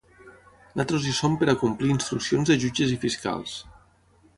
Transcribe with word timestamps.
Nosaltres 0.71 1.05
hi 1.09 1.13
som 1.19 1.37
per 1.43 1.49
a 1.53 1.55
complir 1.65 1.95
instruccions 1.99 2.53
de 2.53 2.61
jutges 2.67 2.97
i 2.97 3.01
fiscals. 3.09 3.59